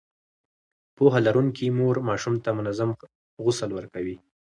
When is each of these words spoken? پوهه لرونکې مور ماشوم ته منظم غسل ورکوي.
پوهه 0.95 1.19
لرونکې 1.27 1.65
مور 1.77 1.95
ماشوم 2.07 2.35
ته 2.43 2.49
منظم 2.57 2.89
غسل 3.43 3.69
ورکوي. 3.73 4.15